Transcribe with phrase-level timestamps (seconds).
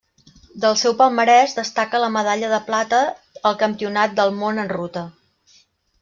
[0.61, 3.01] Del seu palmarès destaca la medalla de plata
[3.49, 5.05] al Campionat del Món en ruta.